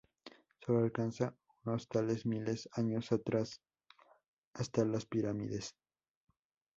Sólo 0.65 0.79
alcanza 0.79 1.35
unos 1.63 1.87
tales 1.87 2.25
mil 2.25 2.43
años 2.71 3.11
atrás 3.11 3.61
hasta 4.55 4.83
las 4.83 5.05
pirámides. 5.05 5.75